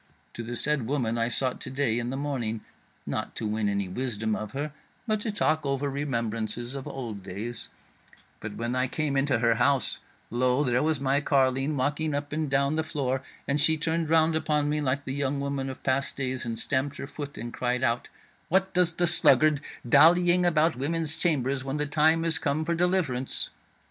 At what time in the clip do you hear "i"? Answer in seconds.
1.19-1.27, 8.75-8.87